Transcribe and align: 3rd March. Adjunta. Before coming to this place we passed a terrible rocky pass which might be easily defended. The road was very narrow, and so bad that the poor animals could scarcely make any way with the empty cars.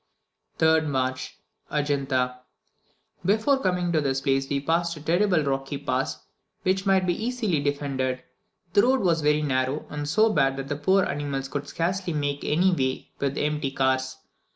3rd 0.57 0.87
March. 0.87 1.37
Adjunta. 1.69 2.39
Before 3.23 3.59
coming 3.61 3.91
to 3.91 4.01
this 4.01 4.19
place 4.21 4.49
we 4.49 4.59
passed 4.59 4.97
a 4.97 4.99
terrible 4.99 5.43
rocky 5.43 5.77
pass 5.77 6.23
which 6.63 6.87
might 6.87 7.05
be 7.05 7.13
easily 7.13 7.59
defended. 7.61 8.23
The 8.73 8.81
road 8.81 9.01
was 9.01 9.21
very 9.21 9.43
narrow, 9.43 9.85
and 9.91 10.09
so 10.09 10.33
bad 10.33 10.57
that 10.57 10.69
the 10.69 10.75
poor 10.75 11.03
animals 11.05 11.47
could 11.49 11.67
scarcely 11.67 12.13
make 12.13 12.43
any 12.43 12.71
way 12.71 13.11
with 13.19 13.35
the 13.35 13.41
empty 13.43 13.69
cars. 13.69 14.17